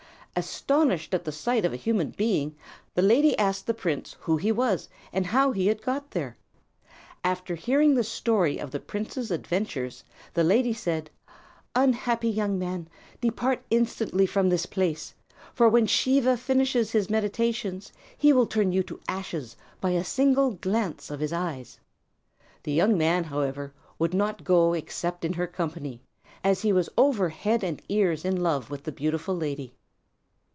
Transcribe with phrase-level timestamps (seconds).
[0.33, 2.55] Astonished at the sight of a human being,
[2.95, 6.37] the lady asked the prince who he was and how he had got there.
[7.21, 11.09] After hearing the story of the prince's adventures, the lady said,
[11.75, 12.87] "Unhappy young man,
[13.19, 15.13] depart instantly from this place;
[15.53, 20.51] for when Siva finishes his meditations he will turn you to ashes by a single
[20.51, 21.77] glance of his eyes."
[22.63, 25.99] The young man, however, would not go except in her company,
[26.41, 29.75] as he was over head and ears in love with the beautiful lady.